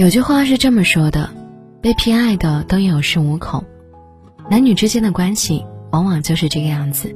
[0.00, 1.28] 有句话是这么说的：
[1.82, 3.62] 被偏爱的都有恃无恐。
[4.48, 7.14] 男女之间的关系往往就是这个样子，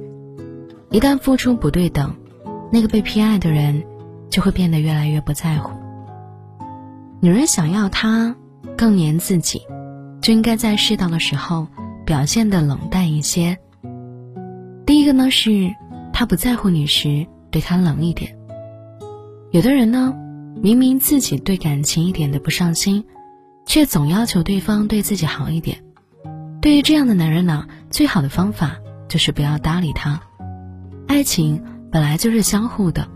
[0.90, 2.14] 一旦付出不对等，
[2.70, 3.82] 那个被偏爱的人
[4.28, 5.70] 就会变得越来越不在乎。
[7.20, 8.36] 女人想要他
[8.76, 9.62] 更黏自己，
[10.20, 11.66] 就应该在适当的时候
[12.04, 13.56] 表现的冷淡一些。
[14.84, 15.74] 第一个呢是，
[16.12, 18.36] 他不在乎你时对他冷一点。
[19.52, 20.14] 有的人呢。
[20.62, 23.04] 明明自己对感情一点都不上心，
[23.66, 25.84] 却总要求对方对自己好一点。
[26.60, 28.76] 对于这样的男人呢，最好的方法
[29.08, 30.20] 就是不要搭理他。
[31.06, 31.62] 爱情
[31.92, 33.06] 本来就是相互的，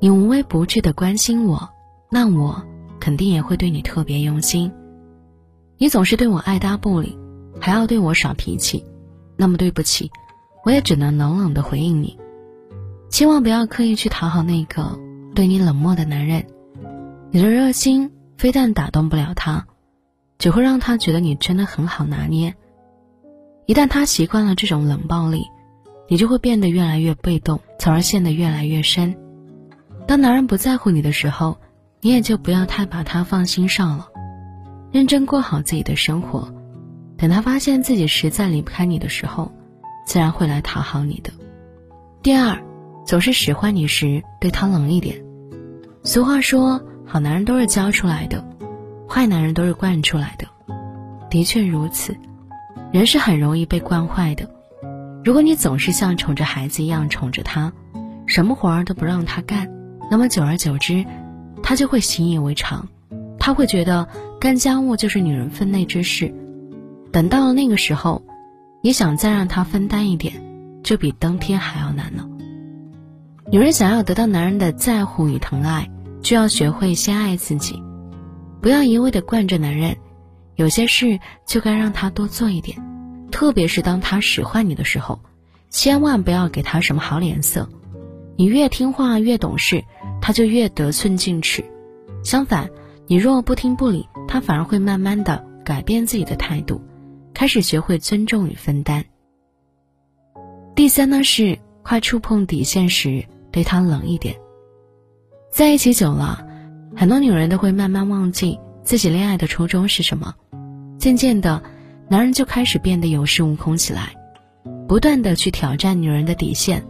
[0.00, 1.68] 你无微不至的关心我，
[2.10, 2.62] 那我
[2.98, 4.72] 肯定也会对你特别用心。
[5.76, 7.18] 你总是对我爱搭不理，
[7.60, 8.84] 还要对我耍脾气，
[9.36, 10.10] 那么对不起，
[10.64, 12.18] 我也只能冷冷的回应你。
[13.10, 14.98] 千万不要刻意去讨好那个。
[15.34, 16.44] 对你冷漠的男人，
[17.30, 19.66] 你的热心非但打动不了他，
[20.38, 22.54] 只会让他觉得你真的很好拿捏。
[23.66, 25.44] 一旦他习惯了这种冷暴力，
[26.08, 29.16] 你就会变得越来越被动，从而陷得越来越深。
[30.06, 31.56] 当男人不在乎你的时候，
[32.00, 34.08] 你也就不要太把他放心上了，
[34.90, 36.52] 认真过好自己的生活。
[37.16, 39.52] 等他发现自己实在离不开你的时候，
[40.04, 41.32] 自然会来讨好你的。
[42.22, 42.60] 第二。
[43.06, 45.24] 总是使唤你时，对他冷一点。
[46.02, 48.42] 俗话说，好男人都是教出来的，
[49.06, 50.46] 坏男人都是惯出来的。
[51.28, 52.16] 的确如此，
[52.90, 54.48] 人是很容易被惯坏的。
[55.22, 57.70] 如果你总是像宠着孩子一样宠着他，
[58.24, 59.70] 什么活儿都不让他干，
[60.10, 61.04] 那么久而久之，
[61.62, 62.88] 他就会习以为常。
[63.38, 64.08] 他会觉得
[64.40, 66.34] 干家务就是女人分内之事。
[67.12, 68.22] 等到了那个时候，
[68.82, 70.32] 你想再让他分担一点，
[70.82, 72.26] 就比登天还要难了。
[73.52, 75.90] 女人想要得到男人的在乎与疼爱，
[76.22, 77.82] 就要学会先爱自己，
[78.62, 79.96] 不要一味的惯着男人。
[80.54, 82.78] 有些事就该让他多做一点，
[83.32, 85.18] 特别是当他使唤你的时候，
[85.68, 87.68] 千万不要给他什么好脸色。
[88.36, 89.82] 你越听话越懂事，
[90.22, 91.64] 他就越得寸进尺。
[92.22, 92.70] 相反，
[93.08, 96.80] 你若不听不理，他反而会慢慢的改变自己的态度，
[97.34, 99.04] 开始学会尊重与分担。
[100.76, 103.26] 第三呢是快触碰底线时。
[103.50, 104.36] 对他冷一点。
[105.50, 106.46] 在一起久了，
[106.96, 110.34] 很多女人都会慢慢忘记自己恋爱的初衷是什么。
[110.98, 111.62] 渐渐的，
[112.08, 114.14] 男人就开始变得有恃无恐起来，
[114.86, 116.84] 不断的去挑战女人的底线。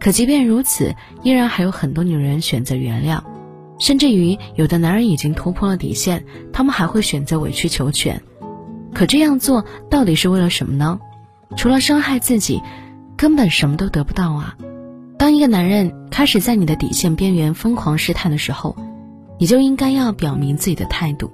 [0.00, 3.22] 可即便如此，依然还有很多女人选择原谅，
[3.78, 8.20] 甚至于有的男人已经突破了底线，他们还会选择委曲求全。
[8.94, 11.00] 可这样做到底是为了什么呢？
[11.56, 12.60] 除了伤害自己，
[13.16, 14.56] 根本什么都得不到啊！
[15.18, 18.76] 当一个男人开始在你的底线边缘疯狂试探的时候，
[19.36, 21.32] 你就应该要表明自己的态度，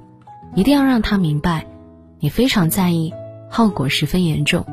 [0.54, 1.66] 一定要让他明白，
[2.18, 3.12] 你非常在意，
[3.50, 4.64] 后果十分严重。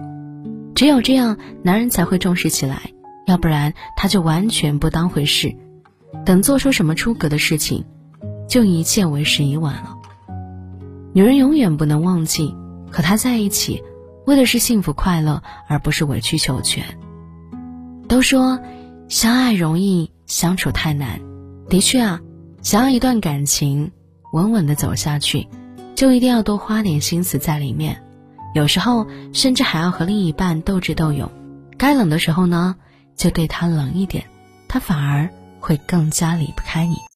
[0.73, 2.81] 只有这样，男人才会重视起来，
[3.27, 5.53] 要不然他就完全不当回事。
[6.25, 7.83] 等做出什么出格的事情，
[8.47, 9.97] 就一切为时已晚了。
[11.13, 12.55] 女人永远不能忘记，
[12.89, 13.83] 和他在一起，
[14.25, 16.85] 为的是幸福快乐，而不是委曲求全。
[18.07, 18.57] 都说。
[19.11, 21.19] 相爱容易，相处太难。
[21.67, 22.21] 的确啊，
[22.61, 23.91] 想要一段感情
[24.31, 25.49] 稳稳的走下去，
[25.95, 28.01] 就一定要多花点心思在里面。
[28.55, 31.29] 有时候甚至还要和另一半斗智斗勇。
[31.77, 32.77] 该冷的时候呢，
[33.17, 34.23] 就对他冷一点，
[34.69, 35.29] 他反而
[35.59, 36.95] 会更加离不开你。